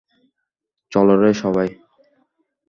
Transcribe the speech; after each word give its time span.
চল 0.91 1.07
রে 1.21 1.31
সবাই। 1.33 1.69